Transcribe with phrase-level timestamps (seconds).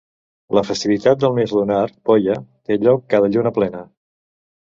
[0.57, 3.83] La festivitat del mes lunar "poya" té lloc cada lluna plena.